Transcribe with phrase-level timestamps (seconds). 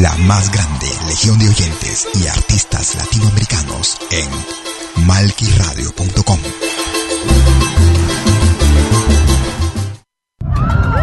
[0.00, 6.38] la más grande legión de oyentes y artistas latinoamericanos en malquiradio.com.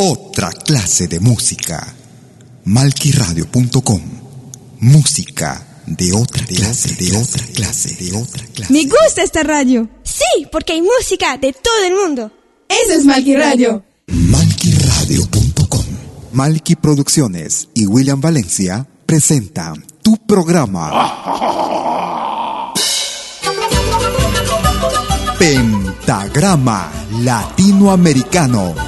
[0.00, 1.92] Otra clase de música.
[2.66, 4.00] Malquiradio.com.
[4.78, 8.72] Música de otra clase, de otra clase, de otra clase.
[8.72, 9.88] Me gusta esta radio.
[10.04, 12.30] Sí, porque hay música de todo el mundo.
[12.68, 13.82] Eso es Malqui Radio.
[14.06, 15.84] Malquiradio.com.
[16.30, 21.14] Malqui Producciones y William Valencia presentan tu programa.
[25.40, 26.88] Pentagrama
[27.20, 28.87] Latinoamericano.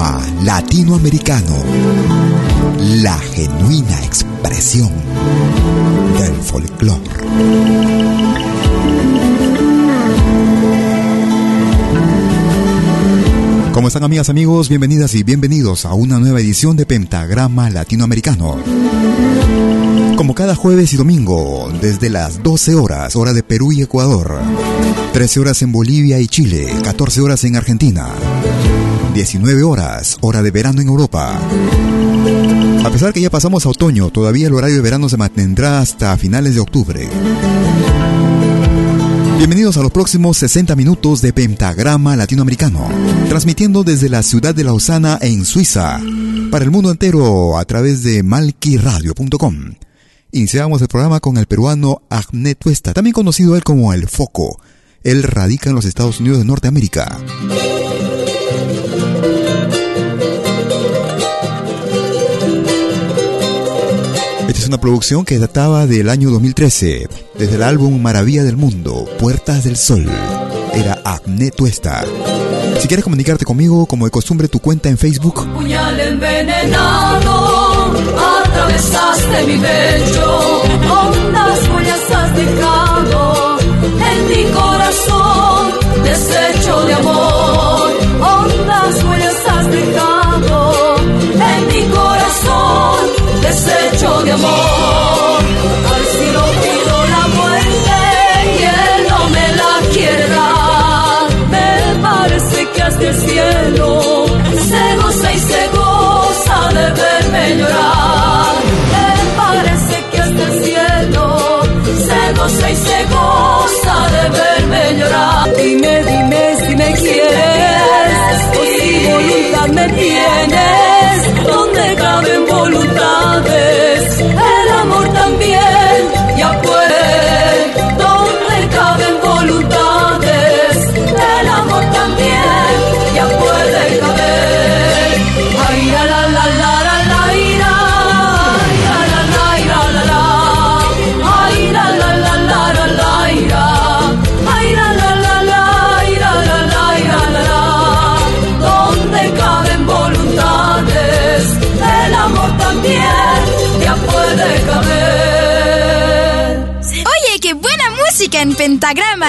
[0.00, 1.56] Latinoamericano,
[3.02, 4.90] la genuina expresión
[6.18, 7.02] del folclore.
[13.74, 14.70] ¿Cómo están amigas, amigos?
[14.70, 18.56] Bienvenidas y bienvenidos a una nueva edición de Pentagrama Latinoamericano.
[20.16, 24.40] Como cada jueves y domingo, desde las 12 horas, hora de Perú y Ecuador,
[25.12, 28.08] 13 horas en Bolivia y Chile, 14 horas en Argentina,
[29.12, 31.36] 19 horas, hora de verano en Europa.
[32.84, 36.16] A pesar que ya pasamos a otoño, todavía el horario de verano se mantendrá hasta
[36.16, 37.08] finales de octubre.
[39.38, 42.88] Bienvenidos a los próximos 60 minutos de Pentagrama Latinoamericano,
[43.28, 46.00] transmitiendo desde la ciudad de Lausana en Suiza,
[46.50, 49.74] para el mundo entero a través de malquiradio.com.
[50.32, 54.60] Iniciamos el programa con el peruano Ahmed Tuesta, también conocido él como El Foco.
[55.02, 57.18] Él radica en los Estados Unidos de Norteamérica.
[64.70, 69.76] Una producción que databa del año 2013, desde el álbum Maravilla del Mundo, Puertas del
[69.76, 70.08] Sol.
[70.72, 72.04] Era Acné Tuesta.
[72.78, 75.44] Si quieres comunicarte conmigo, como de costumbre, tu cuenta en Facebook.
[75.54, 77.96] Puñal envenenado,
[78.44, 81.68] atravesaste mi pecho, ondas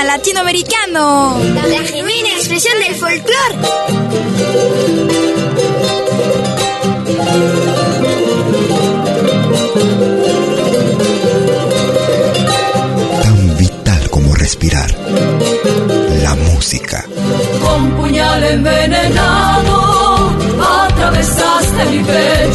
[0.03, 1.39] latinoamericano.
[1.68, 3.56] La genuina expresión del folclore.
[13.24, 14.95] Tan vital como respirar.
[16.24, 17.06] La música.
[17.62, 20.31] con puñal envenenado
[20.62, 22.50] atravesaste mi pecho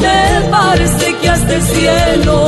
[0.00, 2.45] me parece que hasta el cielo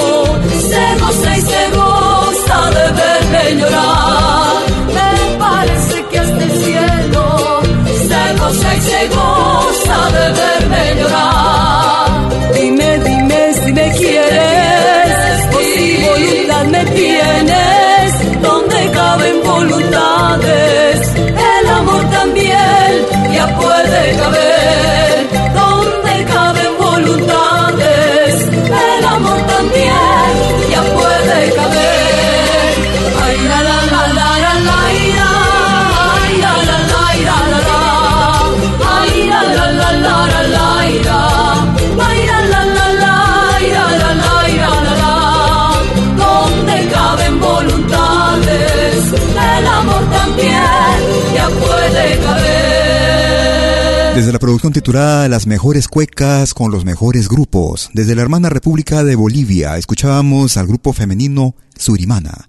[54.18, 59.04] Desde la producción titulada Las mejores cuecas con los mejores grupos, desde la hermana República
[59.04, 62.48] de Bolivia, escuchábamos al grupo femenino Surimana.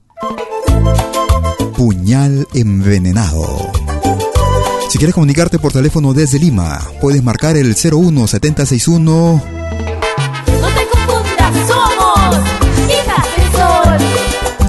[1.78, 3.72] Puñal envenenado.
[4.90, 9.44] Si quieres comunicarte por teléfono desde Lima, puedes marcar el 01761
[10.62, 12.36] No te confundas, somos
[12.90, 14.00] hijas del sol.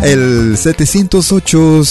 [0.03, 1.83] el 708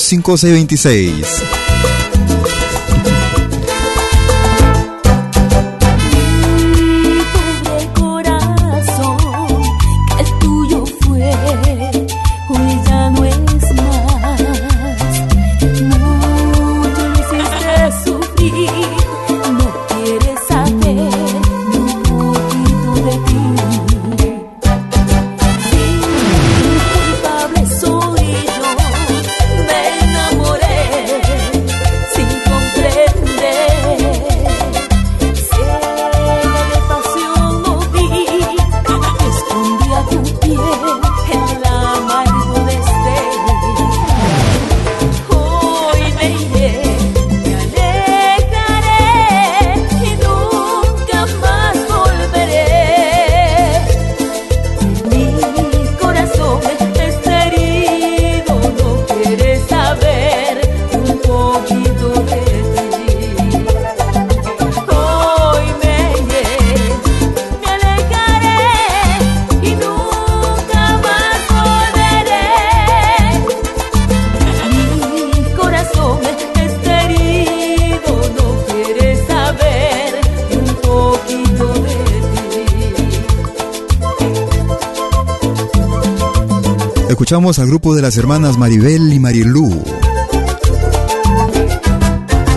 [87.30, 89.84] Escuchamos al grupo de las hermanas Maribel y Marilú.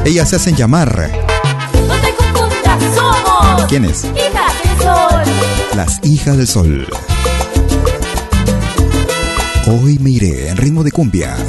[0.07, 1.11] Ellas se hacen llamar.
[1.87, 3.67] No te confundas, somos.
[3.69, 4.05] ¿Quiénes?
[4.05, 5.25] Hijas del sol.
[5.77, 6.87] Las hijas del sol.
[9.67, 11.37] Hoy me iré en ritmo de cumbia.
[11.37, 11.45] Me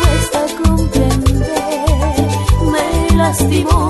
[0.00, 1.46] cuesta comprender,
[2.72, 3.83] me lastimó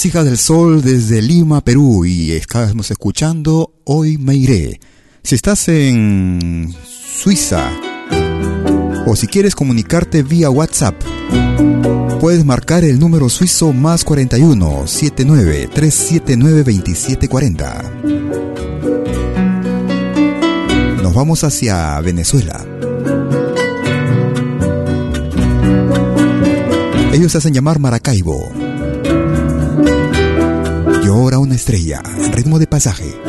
[0.00, 4.80] las hijas del sol desde Lima, Perú, y estamos escuchando Hoy me iré.
[5.22, 7.70] Si estás en Suiza
[9.06, 10.94] o si quieres comunicarte vía WhatsApp,
[12.18, 17.92] puedes marcar el número suizo más 41 79 379 2740.
[21.02, 22.64] Nos vamos hacia Venezuela.
[27.12, 28.59] Ellos hacen llamar Maracaibo.
[31.10, 32.00] Llora una estrella
[32.30, 33.19] ritmo de pasaje.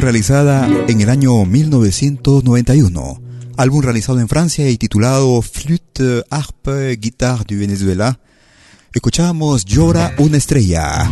[0.00, 3.22] Realizada en el año 1991,
[3.58, 8.18] álbum realizado en Francia y titulado Flûte, Harpe, Guitare du Venezuela,
[8.92, 11.08] escuchamos Llora una estrella.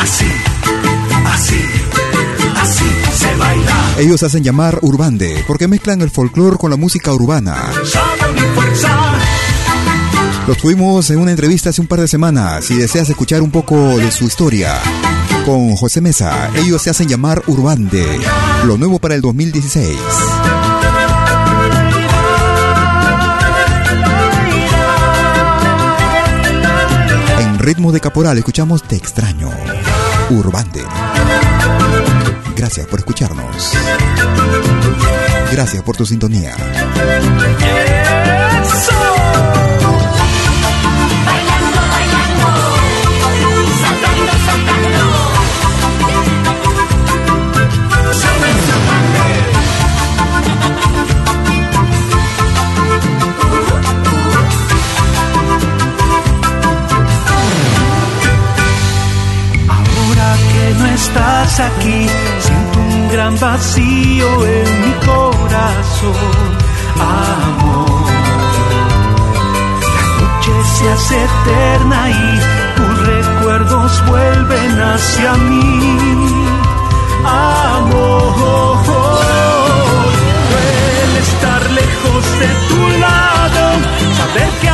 [0.00, 0.26] Así,
[1.24, 1.60] así,
[2.56, 2.84] así
[3.16, 3.94] se baila.
[3.98, 7.72] Ellos hacen llamar Urbande porque mezclan el folclore con la música urbana.
[7.84, 8.94] Saben mi fuerza.
[10.46, 12.64] Lo tuvimos en una entrevista hace un par de semanas.
[12.64, 14.80] Si deseas escuchar un poco de su historia
[15.48, 18.20] con José Mesa, ellos se hacen llamar Urbande.
[18.66, 19.98] Lo nuevo para el 2016.
[27.38, 29.50] En ritmo de caporal escuchamos Te extraño.
[30.28, 30.84] Urbande.
[32.54, 33.72] Gracias por escucharnos.
[35.50, 36.54] Gracias por tu sintonía.
[61.60, 62.06] Aquí,
[62.40, 66.14] siento un gran vacío en mi corazón,
[67.00, 68.06] amor.
[69.94, 72.40] La noche se hace eterna y
[72.76, 75.90] tus recuerdos vuelven hacia mí,
[77.24, 78.78] amor.
[80.50, 83.62] Duele estar lejos de tu lado,
[84.16, 84.67] saber que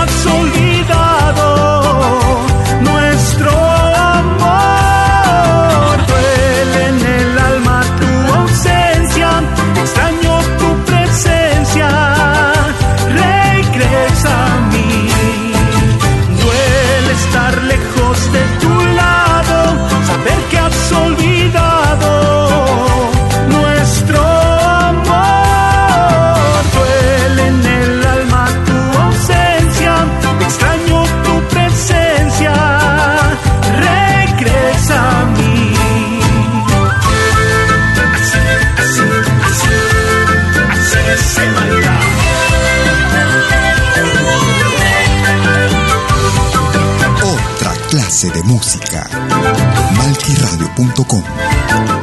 [50.34, 51.22] Malquiradio.com.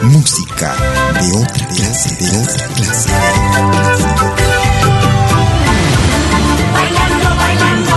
[0.04, 0.74] Música
[1.20, 3.10] de otra clase, de otra clase.
[6.74, 7.92] Bailando, bailando,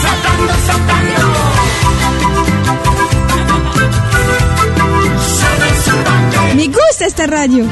[0.00, 1.22] saltando, saltando.
[6.56, 7.68] Me gusta esta radio.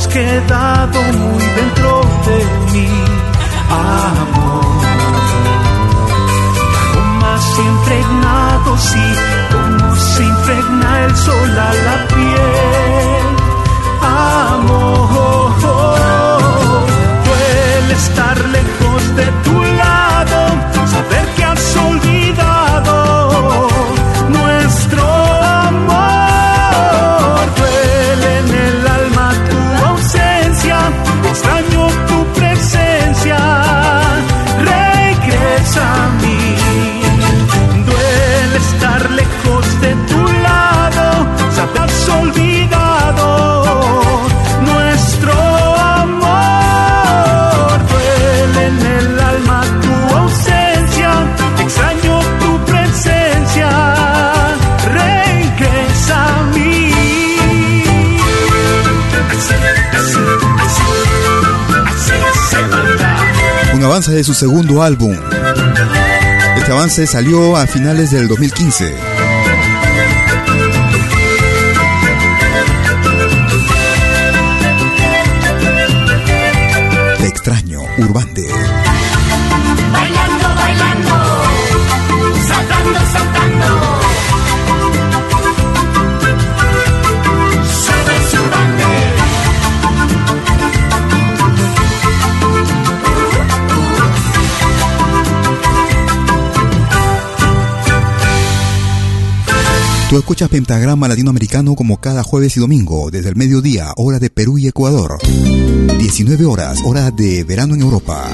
[0.00, 2.38] Has quedado muy dentro de
[2.72, 2.88] mí,
[3.68, 4.64] amor.
[6.82, 9.08] Aromas impregnados y
[9.52, 13.26] como se impregna el sol a la piel,
[14.02, 15.50] amor.
[17.24, 19.59] Duele estar lejos de tu
[64.00, 65.14] Un avance de su segundo álbum.
[66.56, 68.94] Este avance salió a finales del 2015.
[77.18, 78.69] Te extraño, Urbande.
[100.10, 104.58] Tú escuchas Pentagrama Latinoamericano como cada jueves y domingo, desde el mediodía, hora de Perú
[104.58, 105.18] y Ecuador.
[105.22, 108.28] 19 horas, hora de verano en Europa.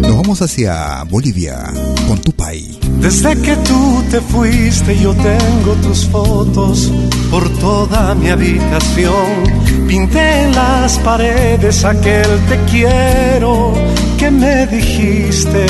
[0.00, 1.70] Nos vamos hacia Bolivia,
[2.08, 2.78] con Tupay.
[2.98, 6.90] Desde que tú te fuiste yo tengo tus fotos
[7.30, 9.86] por toda mi habitación.
[9.86, 13.74] Pinté las paredes aquel te quiero
[14.16, 15.66] que me dijiste.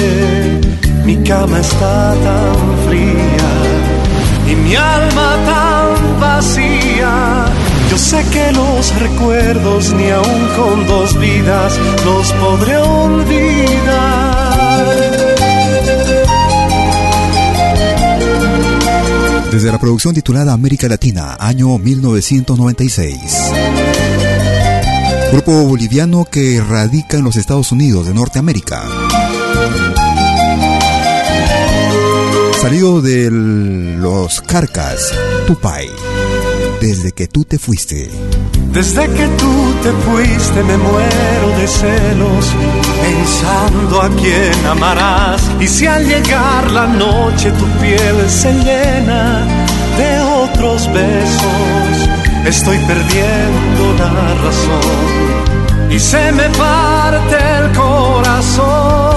[1.04, 3.19] Mi cama está tan fría
[4.50, 7.46] y mi alma tan vacía.
[7.90, 14.30] Yo sé que los recuerdos ni aun con dos vidas los podré olvidar.
[19.50, 23.16] Desde la producción titulada América Latina, año 1996.
[25.32, 29.09] Grupo boliviano que radica en los Estados Unidos de Norteamérica.
[32.60, 35.14] Salido de los Carcas,
[35.46, 35.88] Tupai,
[36.78, 38.10] desde que tú te fuiste.
[38.70, 42.44] Desde que tú te fuiste me muero de celos,
[43.02, 45.40] pensando a quién amarás.
[45.58, 49.46] Y si al llegar la noche tu piel se llena
[49.96, 52.08] de otros besos,
[52.44, 59.09] estoy perdiendo la razón y se me parte el corazón.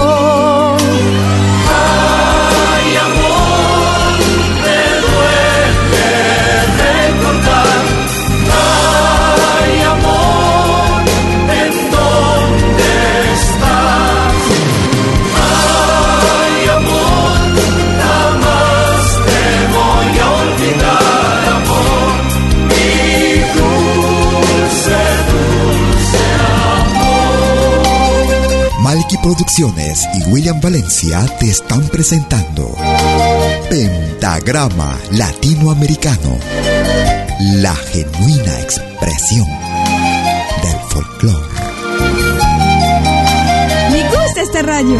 [29.23, 32.75] Producciones y William Valencia te están presentando
[33.69, 36.37] Pentagrama Latinoamericano,
[37.39, 39.47] la genuina expresión
[40.61, 41.47] del folclore.
[43.91, 44.97] Me gusta esta radio.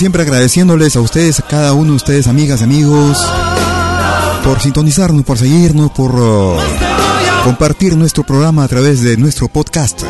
[0.00, 3.18] Siempre agradeciéndoles a ustedes, a cada uno de ustedes, amigas, amigos,
[4.42, 6.56] por sintonizarnos, por seguirnos, por uh,
[7.44, 10.00] compartir nuestro programa a través de nuestro podcast.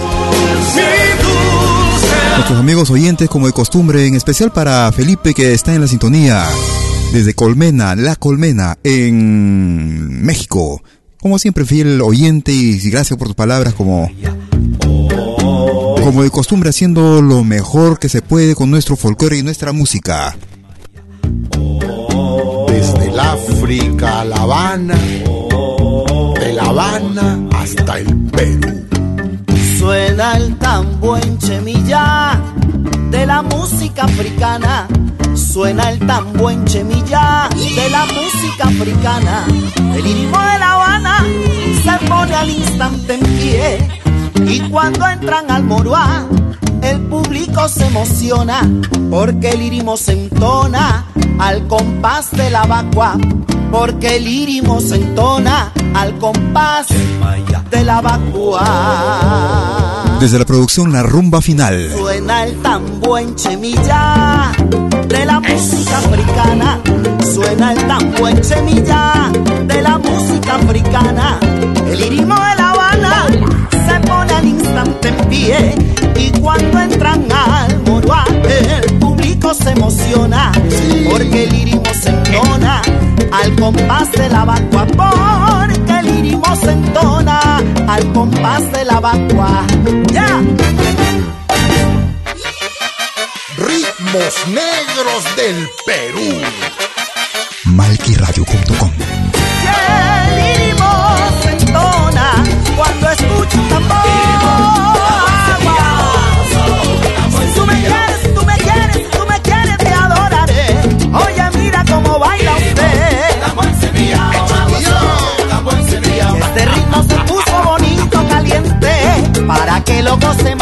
[2.37, 6.47] Nuestros amigos oyentes, como de costumbre, en especial para Felipe que está en la sintonía
[7.13, 10.81] desde Colmena, La Colmena, en México.
[11.21, 14.09] Como siempre, fiel oyente y gracias por tus palabras como,
[16.11, 20.37] como de costumbre haciendo lo mejor que se puede con nuestro folclore y nuestra música.
[22.67, 28.89] Desde el África a La Habana, de La Habana hasta el Perú.
[29.79, 32.43] Suena el tambo en Chemilla
[33.13, 34.89] de la música africana.
[35.37, 39.47] Suena el tambo en Chemilla de la música africana.
[39.95, 41.25] El ritmo de La Habana
[41.85, 44.10] se pone al instante en pie.
[44.47, 46.27] Y cuando entran al Moroá,
[46.83, 48.69] el público se emociona
[49.11, 51.07] porque el írimo se entona
[51.39, 53.17] al compás de la vacua.
[53.71, 56.89] Porque el írimo se entona al compás
[57.71, 58.65] de la vacua.
[60.21, 61.91] Desde la producción La Rumba Final.
[61.97, 64.53] Suena el tambo en Chemilla
[65.09, 66.81] de la música africana.
[67.33, 69.31] Suena el tambo en Chemilla
[69.67, 71.39] de la música africana.
[75.01, 75.75] Instante en pie.
[76.17, 80.53] Y cuando entran al Moroá, el público se emociona.
[81.11, 82.83] Porque el ritmo se entona
[83.33, 84.87] al compás de la vacua.
[84.87, 89.67] Porque el ritmo se entona al compás de la vacua.
[90.13, 90.41] ¡Ya!
[93.57, 96.41] Ritmos negros del Perú.
[97.65, 98.80] Malquiradio.com el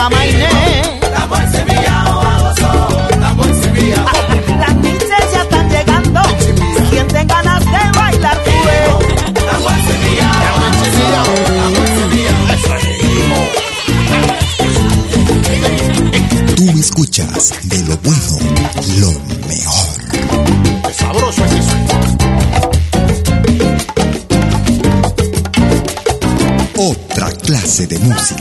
[0.08, 0.88] lo goce mamá Inés.
[4.58, 6.20] Las niñas ya están llegando.
[6.90, 8.58] Quien tenga ganas de bailar, pues.
[16.56, 18.38] Tú escuchas de lo bueno,
[18.98, 19.27] lo
[28.08, 28.34] clase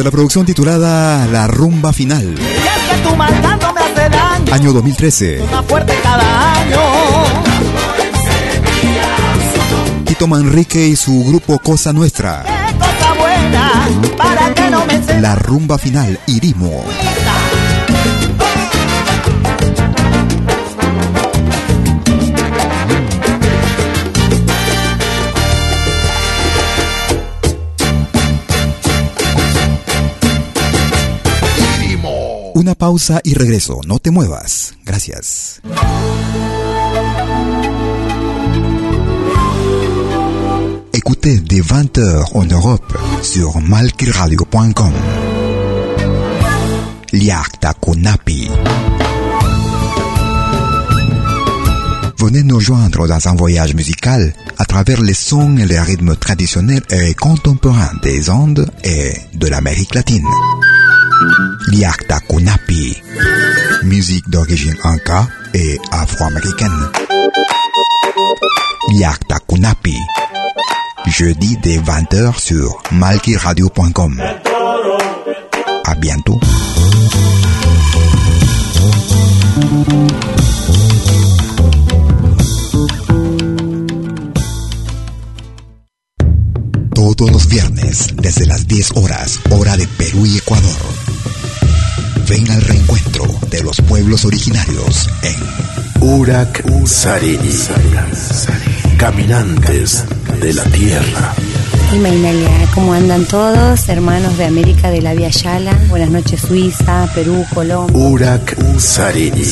[0.00, 2.34] de la producción titulada La Rumba Final.
[4.50, 5.42] Año 2013.
[10.06, 12.44] Tito Manrique y su grupo Cosa Nuestra.
[15.20, 16.82] La Rumba Final, Irimo.
[32.60, 33.80] Una pausa y regreso.
[33.86, 34.74] No te muevas.
[34.84, 35.62] Gracias.
[40.92, 44.92] Écoutez des 20h en Europe sur malkiradio.com.
[47.12, 48.50] Liakta Kunapi.
[52.18, 56.82] Venez nous joindre dans un voyage musical à travers les sons et les rythmes traditionnels
[56.90, 60.26] et contemporains des Andes et de l'Amérique latine.
[61.68, 63.02] Liakta Kunapi.
[63.82, 66.90] Musique d'origine inca et afro-américaine.
[68.92, 69.96] Liakta Kunapi.
[71.06, 74.22] Jeudi dès 20h sur malkiradio.com.
[75.84, 76.40] À bientôt.
[86.94, 90.99] Todos los viernes, desde las 10 horas, hora de Perú y Ecuador.
[92.30, 95.34] Ven al reencuentro de los pueblos originarios en
[96.00, 97.58] Urak Sariri.
[98.96, 100.04] Caminantes
[100.40, 101.34] de la tierra.
[101.92, 103.88] Imainalia, ¿cómo andan todos?
[103.88, 105.76] Hermanos de América de la Vía Yala.
[105.88, 107.96] Buenas noches, Suiza, Perú, Colombia.
[107.96, 109.44] Urak Sariri.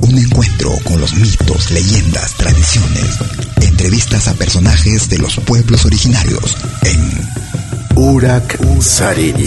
[0.00, 3.18] Un encuentro con los mitos, leyendas, tradiciones,
[3.60, 7.28] entrevistas a personajes de los pueblos originarios en
[7.94, 9.46] Urak Sariri.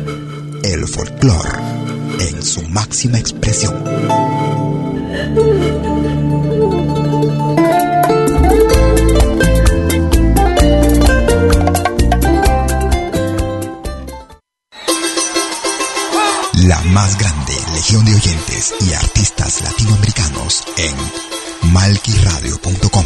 [0.73, 1.49] el folclore
[2.19, 3.73] en su máxima expresión.
[16.63, 23.05] La más grande legión de oyentes y artistas latinoamericanos en malquiradio.com.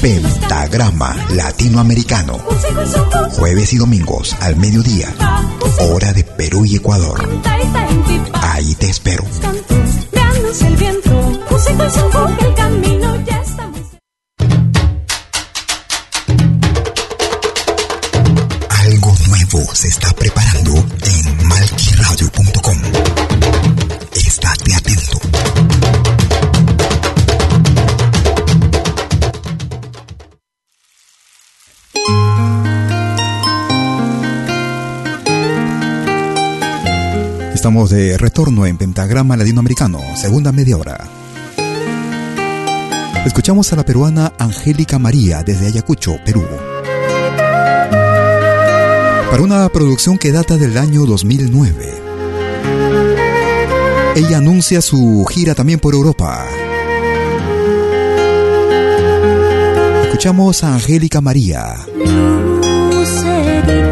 [0.00, 2.38] Pentagrama Latinoamericano.
[3.32, 5.08] Jueves y domingos al mediodía.
[5.78, 7.28] Hora de Perú y Ecuador.
[8.42, 9.24] Ahí te espero.
[18.68, 20.51] Algo nuevo se está preparando
[37.62, 41.08] Estamos de retorno en Pentagrama Latinoamericano, segunda media hora.
[43.24, 46.44] Escuchamos a la peruana Angélica María desde Ayacucho, Perú.
[49.30, 51.94] Para una producción que data del año 2009.
[54.16, 56.44] Ella anuncia su gira también por Europa.
[60.02, 61.76] escuchamos a Angélica María.
[62.90, 63.91] Lucerito de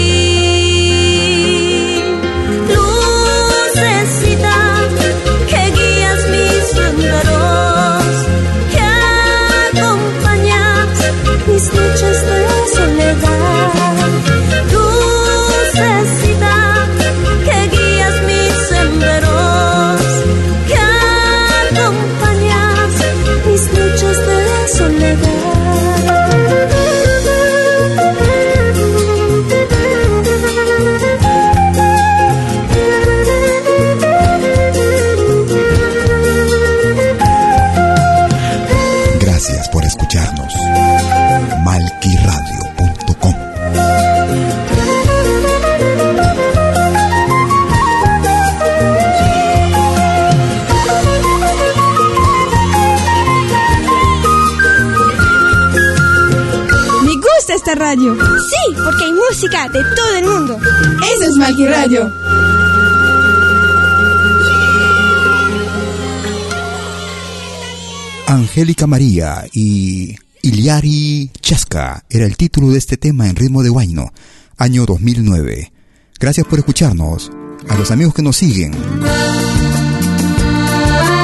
[68.61, 74.13] Angélica María y Iliari Chasca era el título de este tema en ritmo de guayno,
[74.55, 75.71] año 2009.
[76.19, 77.31] Gracias por escucharnos,
[77.67, 78.75] a los amigos que nos siguen,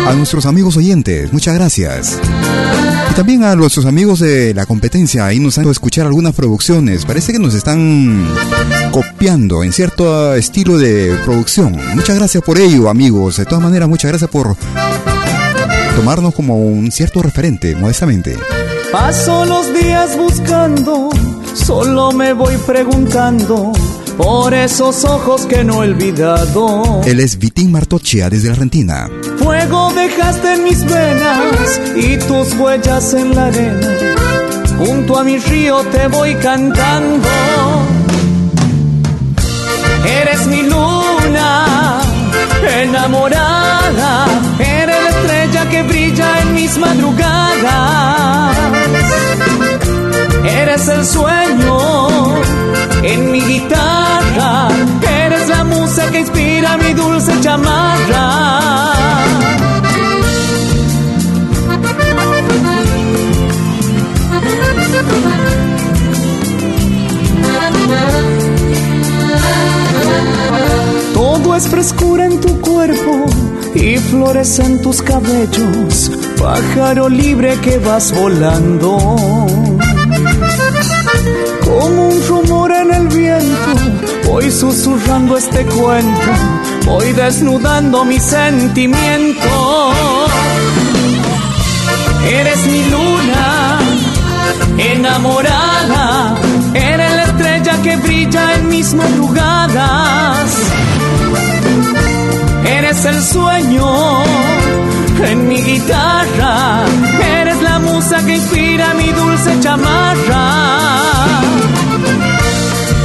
[0.07, 2.19] a nuestros amigos oyentes, muchas gracias.
[3.11, 7.05] Y también a nuestros amigos de la competencia, ahí nos han hecho escuchar algunas producciones,
[7.05, 8.27] parece que nos están
[8.91, 11.77] copiando en cierto estilo de producción.
[11.93, 13.37] Muchas gracias por ello, amigos.
[13.37, 14.57] De todas maneras, muchas gracias por
[15.97, 18.37] tomarnos como un cierto referente, modestamente.
[18.91, 21.09] Paso los días buscando,
[21.55, 23.71] solo me voy preguntando
[24.15, 27.01] por esos ojos que no he olvidado.
[27.03, 29.09] Él es Vitín Martochia desde Argentina.
[29.39, 33.87] Fuego dejaste en mis venas y tus huellas en la arena.
[34.77, 37.27] Junto a mi río te voy cantando.
[40.05, 42.01] Eres mi luna
[42.83, 44.27] enamorada.
[46.67, 48.57] Mis madrugadas.
[50.43, 51.77] Eres el sueño
[53.03, 54.67] en mi guitarra.
[55.01, 58.93] Eres la musa que inspira mi dulce chamarra.
[71.13, 73.26] Todo es frescura en tu cuerpo
[73.77, 78.97] y flores en tus cabellos, pájaro libre que vas volando.
[81.63, 83.71] Como un rumor en el viento,
[84.25, 86.31] voy susurrando este cuento,
[86.85, 89.91] voy desnudando mi sentimiento.
[92.29, 93.79] Eres mi luna
[94.77, 96.35] enamorada,
[96.73, 100.26] eres la estrella que brilla en mis madrugadas.
[102.89, 104.23] Eres el sueño
[105.21, 106.85] en mi guitarra,
[107.37, 110.45] eres la musa que inspira mi dulce chamarra.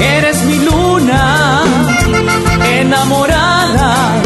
[0.01, 1.63] Eres mi luna
[2.79, 4.23] enamorada,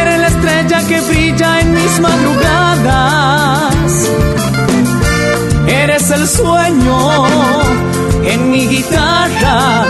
[0.00, 3.92] eres la que brilla en mis madrugadas.
[5.66, 7.26] Eres el sueño
[8.24, 9.84] en mi guitarra.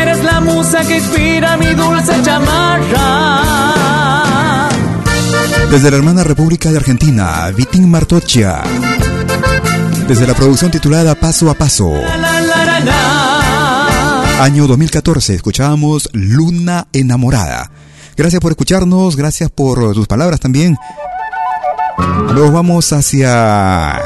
[0.00, 3.73] Eres la musa que inspira mi dulce chamarra.
[5.74, 8.62] Desde la hermana República de Argentina, Vitín Martocha.
[10.06, 11.92] Desde la producción titulada Paso a Paso.
[14.40, 17.72] Año 2014, escuchábamos Luna Enamorada.
[18.16, 20.76] Gracias por escucharnos, gracias por tus palabras también.
[22.32, 24.00] Nos vamos hacia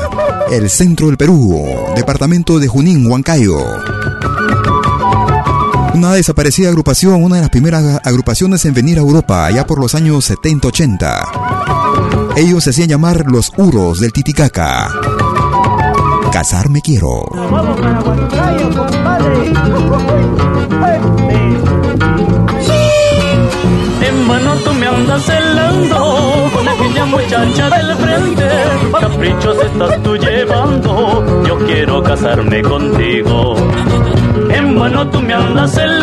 [0.50, 3.58] el centro del Perú, departamento de Junín, Huancayo.
[5.92, 9.94] Una desaparecida agrupación, una de las primeras agrupaciones en venir a Europa, allá por los
[9.94, 11.37] años 70-80.
[12.38, 14.92] Ellos se hacían llamar los Uros del Titicaca.
[16.32, 17.24] Casarme quiero.
[24.00, 28.48] En vano tú me andas celando con aquella muchacha del frente.
[29.00, 33.56] Caprichos estás tú llevando, yo quiero casarme contigo.
[34.50, 35.97] En vano tú me andas celando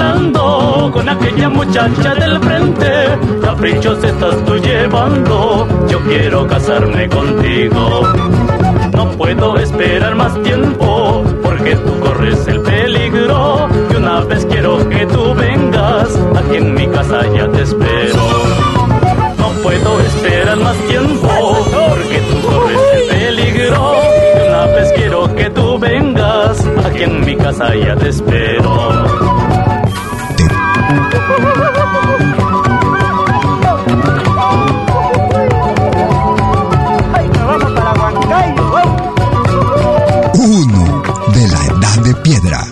[0.96, 2.89] con aquella muchacha del frente.
[3.41, 8.02] Caprichos estás tú llevando, yo quiero casarme contigo.
[8.93, 13.68] No puedo esperar más tiempo porque tú corres el peligro.
[13.91, 18.24] Y una vez quiero que tú vengas, aquí en mi casa ya te espero.
[19.38, 21.28] No puedo esperar más tiempo
[21.78, 23.96] porque tú corres el peligro.
[24.38, 29.25] Y una vez quiero que tú vengas, aquí en mi casa ya te espero.
[40.38, 41.02] Uno
[41.34, 42.66] de la edad de piedra.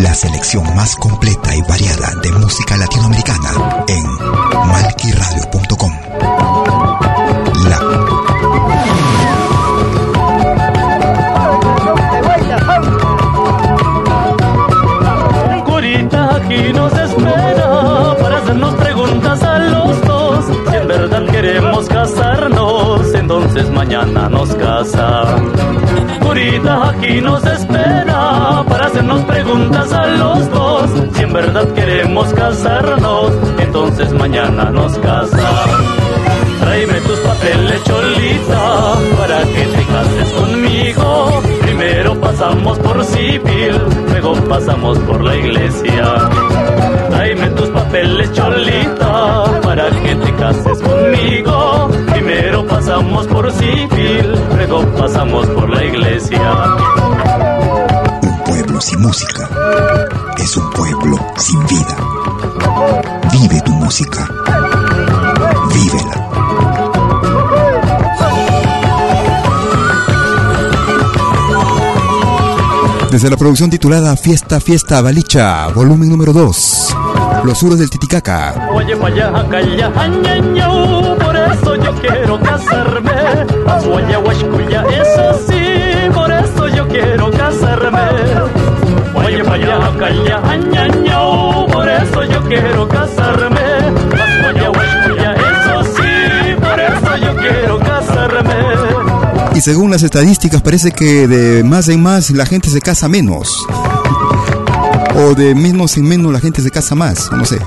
[0.00, 3.84] La selección más completa y variada de música latinoamericana
[23.86, 25.22] mañana nos casa.
[26.20, 30.90] Curita aquí nos espera para hacernos preguntas a los dos.
[31.14, 35.66] Si en verdad queremos casarnos, entonces mañana nos casa.
[36.60, 41.42] Tráeme tus papeles, cholita, para que te cases conmigo.
[41.60, 46.28] Primero pasamos por civil, luego pasamos por la iglesia.
[47.10, 51.55] Tráeme tus papeles, cholita, para que te cases conmigo.
[52.96, 56.40] Pasamos por civil, luego pasamos por la iglesia.
[58.22, 59.50] Un pueblo sin música
[60.38, 61.94] es un pueblo sin vida.
[63.32, 64.26] Vive tu música.
[65.74, 66.28] Vívela.
[73.10, 76.96] Desde la producción titulada Fiesta, Fiesta, Balicha, volumen número 2.
[77.46, 78.70] Los suros del Titicaca.
[78.72, 83.12] Oye, vaya, calla, añaño, por eso yo quiero casarme.
[83.68, 88.00] Azuaya, huascuya, eso sí, por eso yo quiero casarme.
[89.14, 93.60] Oye, vaya, calla, añaño, por eso yo quiero casarme.
[94.24, 98.54] Azuaya, huascuya, eso sí, por eso yo quiero casarme.
[99.54, 103.64] Y según las estadísticas parece que de más en más la gente se casa menos.
[105.14, 107.58] O de menos en menos la gente se casa más, no sé.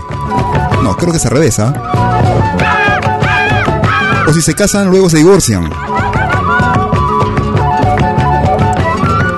[0.83, 1.73] No, creo que es al revés, ¿ah?
[4.27, 5.69] O si se casan, luego se divorcian.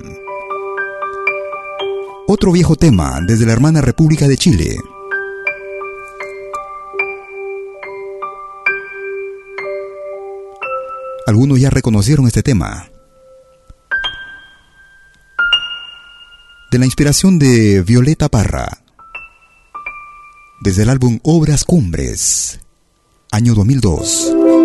[2.28, 4.78] Otro viejo tema desde la hermana República de Chile.
[11.26, 12.92] Algunos ya reconocieron este tema.
[16.72, 18.84] De la inspiración de Violeta Parra.
[20.62, 22.60] Desde el álbum Obras Cumbres,
[23.32, 24.59] año 2002.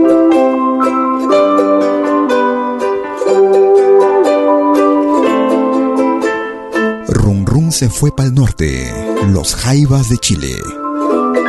[7.25, 8.93] Run Run se fue para el norte,
[9.29, 10.59] los Jaivas de Chile.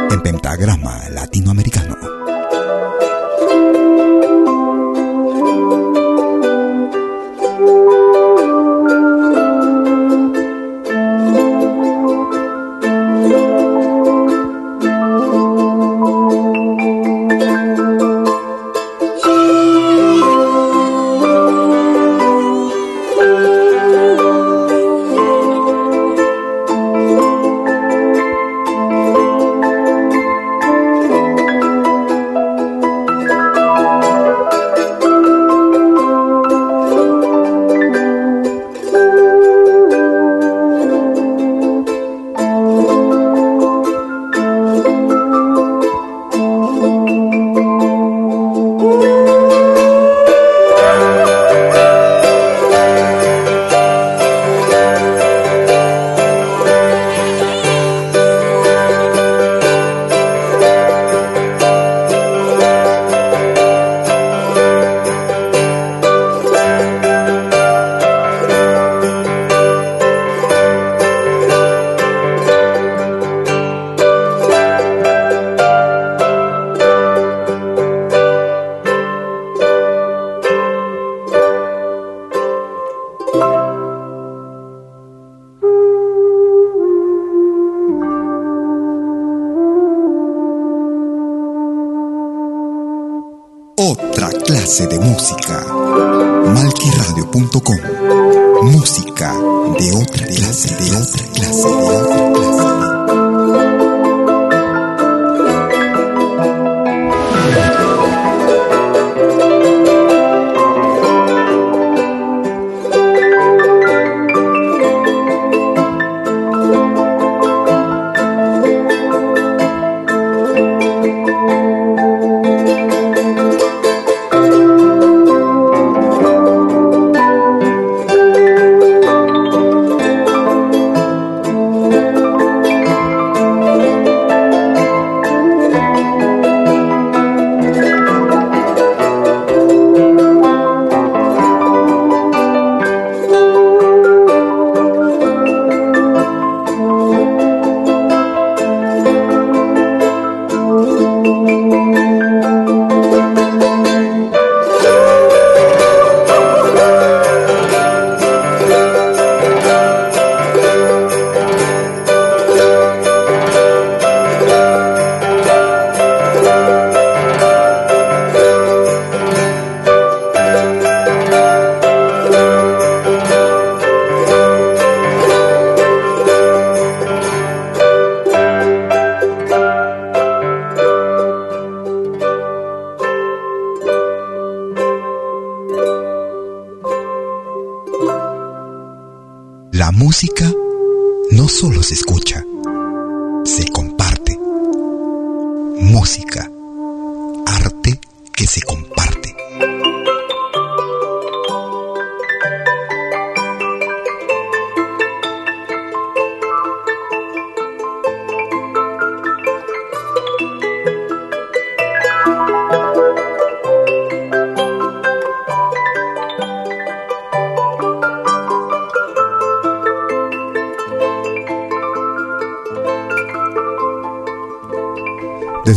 [0.09, 2.05] en Pentagrama Latinoamericano.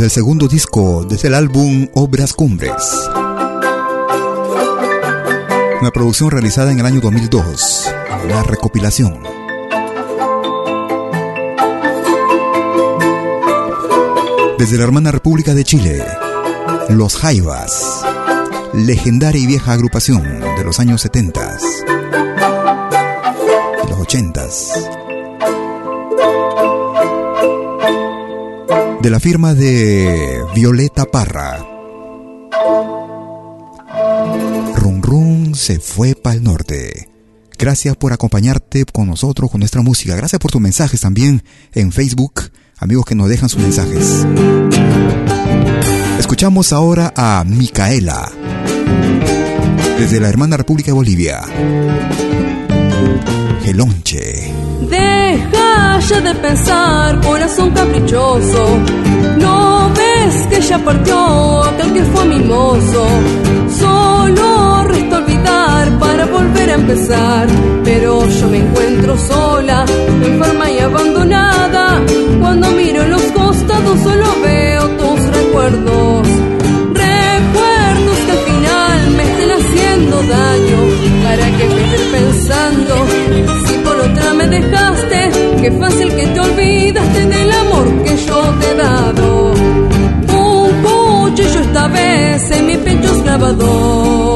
[0.08, 2.72] El segundo disco desde el álbum Obras Cumbres.
[5.82, 7.92] Una producción realizada en el año 2002,
[8.24, 9.22] una recopilación.
[14.58, 16.02] Desde la hermana República de Chile,
[16.88, 18.02] Los Jaivas,
[18.72, 21.58] legendaria y vieja agrupación de los años 70,
[23.84, 24.48] de los 80
[29.02, 31.64] de la firma de Violeta Parra.
[34.76, 37.08] Run Run se fue para el norte.
[37.58, 40.16] Gracias por acompañarte con nosotros, con nuestra música.
[40.16, 41.42] Gracias por tus mensajes también
[41.72, 44.26] en Facebook, amigos que nos dejan sus mensajes.
[46.18, 48.30] Escuchamos ahora a Micaela,
[49.98, 51.42] desde la hermana República de Bolivia.
[54.88, 58.78] Deja ya de pensar, corazón caprichoso.
[59.38, 63.06] No ves que ya partió aquel que fue mimoso.
[63.78, 67.46] Solo resta olvidar para volver a empezar.
[67.84, 69.84] Pero yo me encuentro sola,
[70.24, 72.02] enferma y abandonada.
[72.40, 74.28] Cuando miro los costados solo
[84.60, 85.30] dejaste,
[85.60, 89.52] qué fácil que te olvidaste del amor que yo te he dado.
[90.32, 94.27] Un cuchillo esta vez en mi pecho es grabador.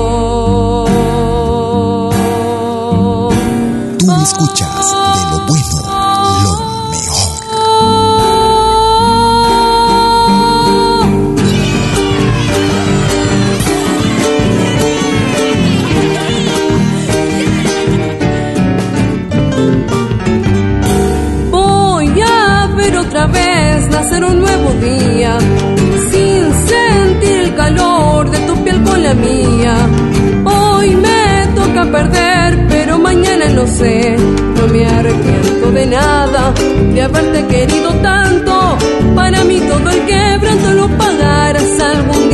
[33.81, 36.53] no me arrepiento de nada,
[36.93, 38.77] de haberte querido tanto.
[39.15, 42.32] Para mí todo el quebranto lo pagarás algún día.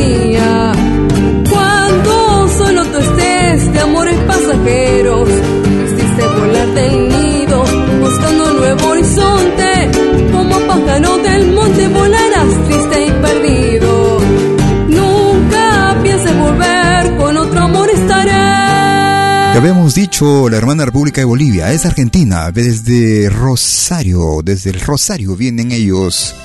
[20.21, 26.35] la hermana República de Bolivia, es Argentina, desde Rosario, desde el Rosario vienen ellos.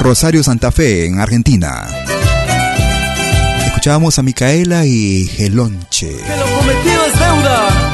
[0.00, 1.86] Rosario Santa Fe, en Argentina.
[3.66, 6.16] Escuchábamos a Micaela y Gelonche.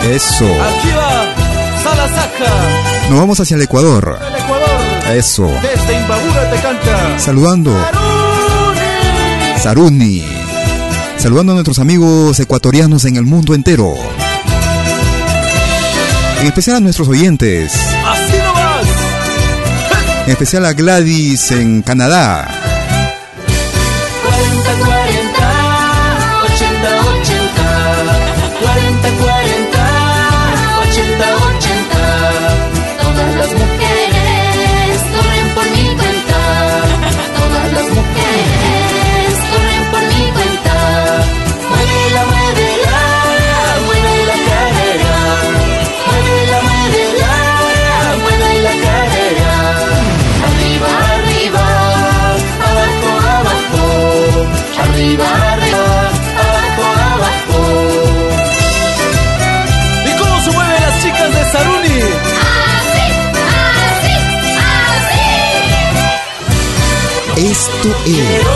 [0.09, 0.49] Eso.
[3.11, 4.16] Nos vamos hacia el Ecuador.
[4.28, 5.16] El Ecuador.
[5.16, 5.51] Eso.
[5.61, 7.18] Te canta.
[7.18, 7.76] Saludando.
[9.61, 10.43] Saruni.
[11.19, 13.95] Saludando a nuestros amigos ecuatorianos en el mundo entero.
[16.41, 17.73] En especial a nuestros oyentes.
[18.07, 18.87] Así nomás.
[20.27, 22.47] En especial a Gladys en Canadá.
[24.23, 27.55] 40, 40, 80, 80,
[28.61, 29.43] 40, 40.
[67.87, 68.53] e.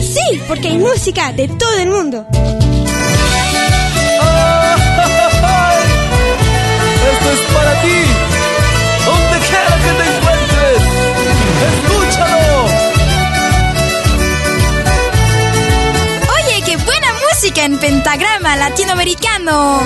[0.00, 2.26] Sí, porque hay música de todo el mundo.
[7.12, 7.98] Esto es para ti,
[9.04, 10.80] donde quiera que te encuentres.
[11.68, 12.64] Escúchalo.
[16.32, 19.82] Oye, qué buena música en pentagrama latinoamericano.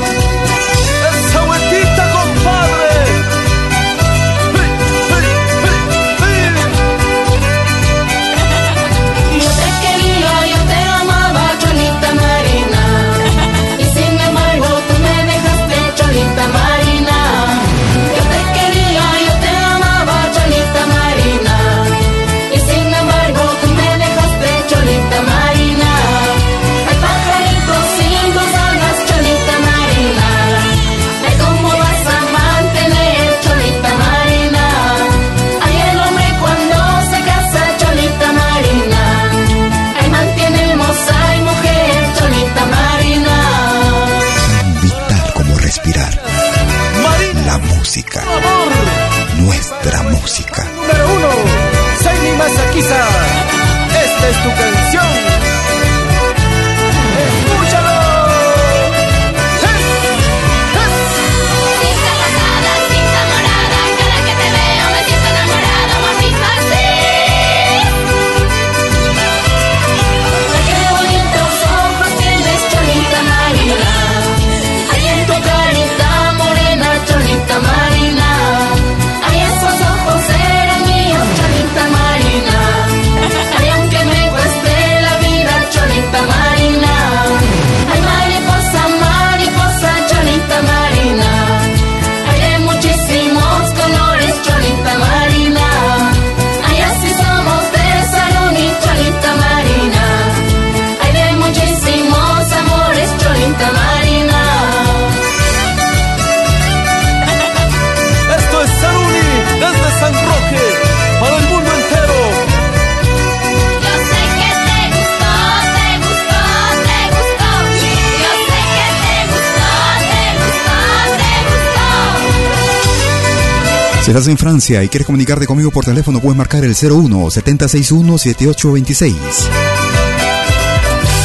[124.07, 128.19] Si estás en Francia y quieres comunicarte conmigo por teléfono, puedes marcar el 01 761
[128.19, 129.17] 7826.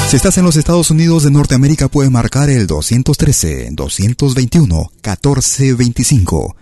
[0.10, 6.56] Si estás en los Estados Unidos de Norteamérica, puedes marcar el 213 221 1425.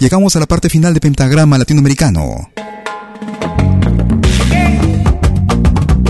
[0.00, 2.48] Llegamos a la parte final de Pentagrama Latinoamericano.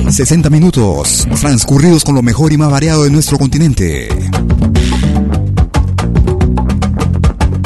[0.08, 4.08] 60 minutos transcurridos con lo mejor y más variado de nuestro continente.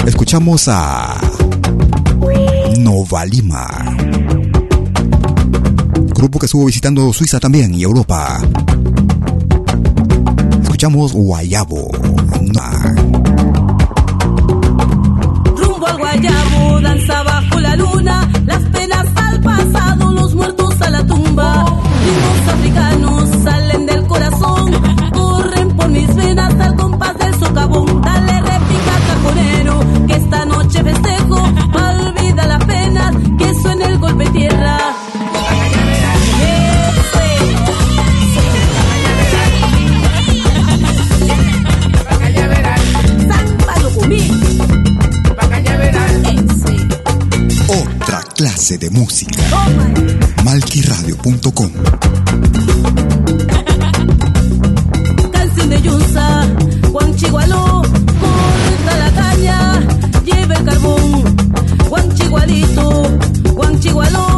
[0.06, 1.31] Escuchamos a
[2.92, 3.66] Nova Lima.
[6.14, 8.38] Grupo que estuvo visitando Suiza también y Europa.
[10.60, 11.90] Escuchamos Guayabo.
[15.56, 21.06] Rumbo al Guayabo, danza bajo la luna, las penas al pasado, los muertos a la
[21.06, 21.64] tumba.
[22.04, 23.41] Ritmos africanos
[48.78, 49.42] de música.
[50.44, 51.70] Malquiradio.com
[55.32, 56.46] Canción de Yunza,
[56.90, 59.80] Juan Chigualó, corta la caña,
[60.24, 61.36] lleva el carbón.
[61.88, 63.18] Juan Chigualito,
[63.54, 64.31] Juan Chigualón,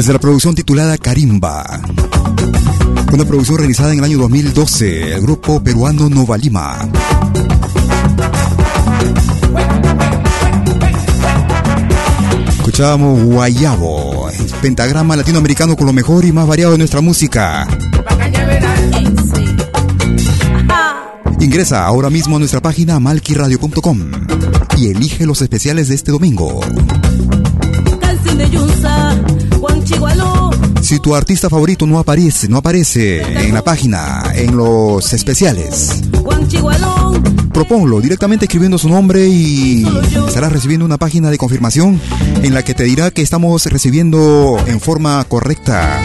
[0.00, 1.78] Desde la producción titulada Carimba.
[3.12, 6.88] Una producción realizada en el año 2012, el grupo peruano Nova Lima.
[12.48, 17.68] Escuchábamos Guayabo, el pentagrama latinoamericano con lo mejor y más variado de nuestra música.
[21.40, 23.98] Ingresa ahora mismo a nuestra página malquiradio.com
[24.78, 26.62] y elige los especiales de este domingo.
[30.80, 36.02] Si tu artista favorito no aparece, no aparece en la página, en los especiales,
[37.52, 39.86] proponlo directamente escribiendo su nombre y
[40.26, 42.00] estarás recibiendo una página de confirmación
[42.42, 46.02] en la que te dirá que estamos recibiendo en forma correcta,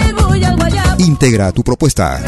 [0.98, 2.22] íntegra tu propuesta.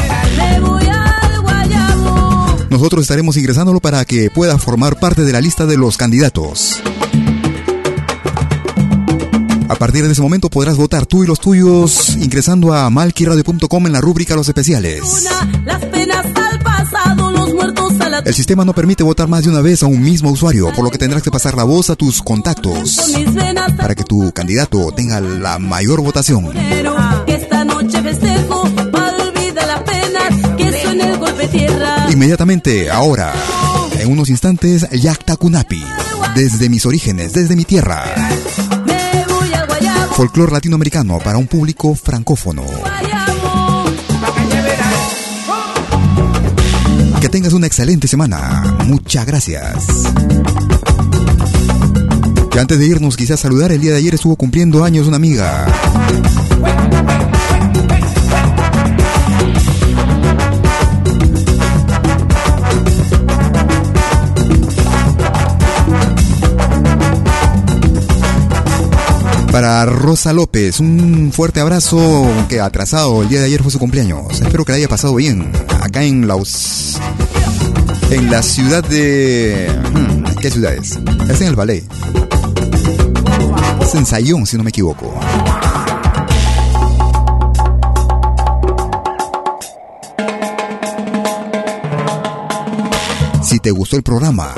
[2.70, 6.82] Nosotros estaremos ingresándolo para que pueda formar parte de la lista de los candidatos.
[9.68, 13.92] A partir de ese momento podrás votar tú y los tuyos ingresando a malquiradio.com en
[13.92, 15.28] la rúbrica Los especiales.
[15.64, 19.50] Las penas al pasado, los muertos a la El sistema no permite votar más de
[19.50, 21.96] una vez a un mismo usuario, por lo que tendrás que pasar la voz a
[21.96, 23.12] tus contactos
[23.76, 26.46] para que tu candidato tenga la mayor votación.
[26.46, 26.96] cajonero,
[27.26, 32.06] que esta noche festejo, olvida las penas, que suene el golpe tierra.
[32.10, 33.34] Inmediatamente, ahora,
[33.98, 35.84] en unos instantes, Yakta Kunapi,
[36.34, 38.04] desde mis orígenes, desde mi tierra.
[40.18, 40.48] Me voy al guayabo.
[40.48, 42.64] Folclor latinoamericano para un público francófono.
[47.20, 48.78] Que tengas una excelente semana.
[48.84, 49.86] Muchas gracias.
[52.52, 53.70] Y antes de irnos, quisiera saludar.
[53.70, 55.66] El día de ayer estuvo cumpliendo años una amiga.
[69.58, 74.40] Para Rosa López, un fuerte abrazo que atrasado, el día de ayer fue su cumpleaños.
[74.40, 75.50] Espero que la haya pasado bien.
[75.82, 76.96] Acá en Laos.
[78.08, 79.68] En la ciudad de.
[79.92, 81.00] hmm, ¿Qué ciudad es?
[81.28, 81.82] Es en el ballet.
[83.82, 85.12] Es en Sayón, si no me equivoco.
[93.42, 94.54] Si te gustó el programa,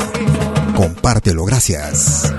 [0.77, 2.35] compártelo, gracias.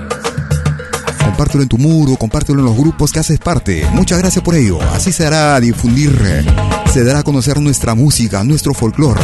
[1.32, 3.86] Compártelo en tu muro, compártelo en los grupos que haces parte.
[3.92, 4.78] Muchas gracias por ello.
[4.92, 6.44] Así se hará difundir,
[6.92, 9.20] se dará a conocer nuestra música, nuestro folclore.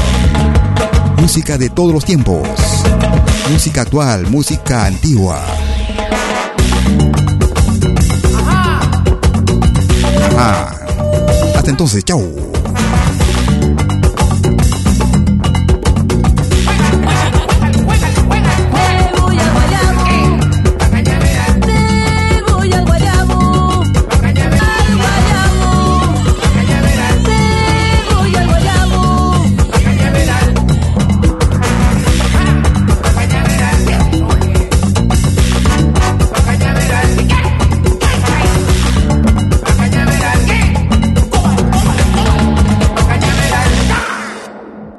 [1.19, 2.49] Música de todos los tiempos.
[3.53, 5.45] Música actual, música antigua.
[11.55, 12.58] Hasta entonces, chao.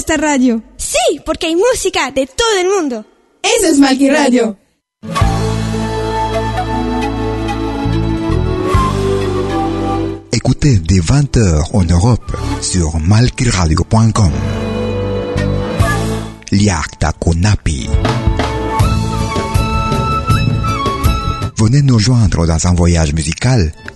[0.00, 0.62] Esta radio.
[0.76, 3.04] Sí, porque hay música de todo el mundo.
[3.42, 4.56] Eso es Malky Radio.
[10.32, 12.32] Écoutez dès 20h en Europe
[12.62, 14.32] sur malkyradio.com.
[16.50, 17.88] Liakta Konapi.
[21.58, 23.72] Venez nous joindre dans un voyage musical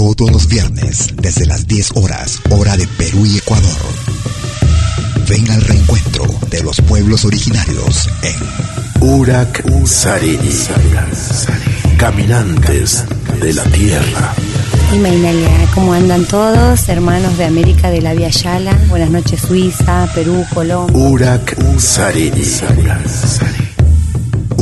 [0.00, 3.80] Todos los viernes desde las 10 horas, hora de Perú y Ecuador.
[5.28, 10.50] Ven al reencuentro de los pueblos originarios en Urak Sariri.
[11.98, 13.04] Caminantes
[13.40, 14.34] de la Tierra.
[14.94, 16.88] Y Mainalia, ¿cómo andan todos?
[16.88, 18.72] Hermanos de América de la Via Yala.
[18.88, 20.96] Buenas noches, Suiza, Perú, Colombia.
[20.96, 22.42] Urak Sariri.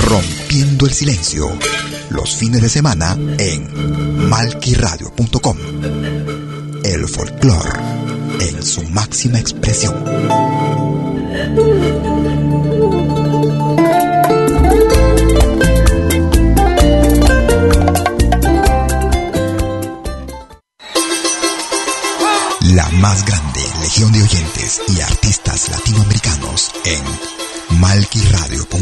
[0.00, 1.48] Rompiendo el silencio.
[2.10, 5.56] Los fines de semana en malquiradio.com.
[6.84, 7.80] El folclore
[8.40, 9.94] en su máxima expresión.
[22.74, 28.81] La más grande legión de oyentes y artistas latinoamericanos en malquiradio.com.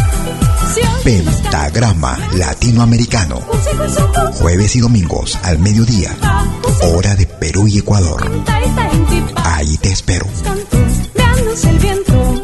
[1.03, 3.41] Pentagrama Latinoamericano.
[4.39, 6.15] Jueves y domingos al mediodía.
[6.93, 8.29] Hora de Perú y Ecuador.
[9.35, 10.27] Ahí te espero.
[11.63, 12.41] el viento,